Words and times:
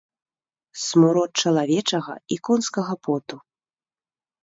Смурод 0.85 1.31
чалавечага 1.45 2.13
і 2.35 2.41
конскага 2.49 2.93
поту. 3.07 3.35